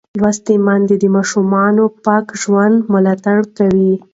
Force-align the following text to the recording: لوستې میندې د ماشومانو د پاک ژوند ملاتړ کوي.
لوستې 0.21 0.55
میندې 0.65 0.95
د 0.99 1.03
ماشومانو 1.15 1.83
د 1.91 1.95
پاک 2.05 2.25
ژوند 2.41 2.77
ملاتړ 2.93 3.37
کوي. 3.57 3.93